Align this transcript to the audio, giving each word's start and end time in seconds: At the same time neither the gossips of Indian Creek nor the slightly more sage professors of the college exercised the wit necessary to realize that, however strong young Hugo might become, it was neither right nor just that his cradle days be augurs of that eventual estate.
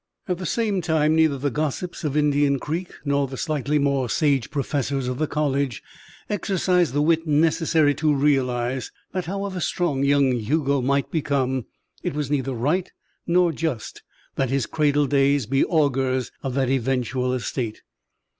At 0.27 0.39
the 0.39 0.47
same 0.47 0.81
time 0.81 1.15
neither 1.15 1.37
the 1.37 1.51
gossips 1.51 2.03
of 2.03 2.17
Indian 2.17 2.57
Creek 2.57 2.91
nor 3.05 3.27
the 3.27 3.37
slightly 3.37 3.77
more 3.77 4.09
sage 4.09 4.49
professors 4.49 5.07
of 5.07 5.19
the 5.19 5.27
college 5.27 5.83
exercised 6.27 6.93
the 6.95 7.03
wit 7.03 7.27
necessary 7.27 7.93
to 7.93 8.11
realize 8.11 8.91
that, 9.11 9.25
however 9.27 9.59
strong 9.59 10.03
young 10.03 10.31
Hugo 10.31 10.81
might 10.81 11.11
become, 11.11 11.67
it 12.01 12.15
was 12.15 12.31
neither 12.31 12.55
right 12.55 12.91
nor 13.27 13.51
just 13.51 14.01
that 14.37 14.49
his 14.49 14.65
cradle 14.65 15.05
days 15.05 15.45
be 15.45 15.63
augurs 15.63 16.31
of 16.41 16.55
that 16.55 16.71
eventual 16.71 17.31
estate. 17.31 17.83